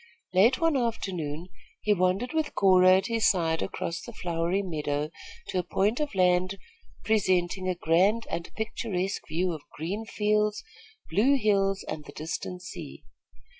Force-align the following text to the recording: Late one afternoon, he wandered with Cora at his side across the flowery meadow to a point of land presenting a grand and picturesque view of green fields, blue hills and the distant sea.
Late 0.33 0.59
one 0.59 0.75
afternoon, 0.75 1.49
he 1.81 1.93
wandered 1.93 2.33
with 2.33 2.55
Cora 2.55 2.97
at 2.97 3.05
his 3.05 3.29
side 3.29 3.61
across 3.61 4.01
the 4.01 4.11
flowery 4.11 4.63
meadow 4.63 5.11
to 5.49 5.59
a 5.59 5.63
point 5.63 5.99
of 5.99 6.15
land 6.15 6.57
presenting 7.05 7.67
a 7.69 7.75
grand 7.75 8.25
and 8.27 8.51
picturesque 8.55 9.21
view 9.27 9.53
of 9.53 9.61
green 9.77 10.05
fields, 10.05 10.63
blue 11.11 11.35
hills 11.35 11.83
and 11.87 12.05
the 12.05 12.13
distant 12.13 12.63
sea. 12.63 13.03